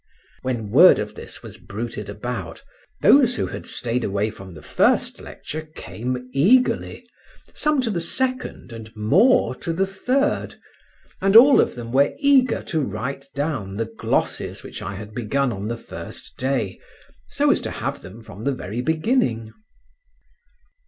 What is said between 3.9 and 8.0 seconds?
away from the first lecture came eagerly, some to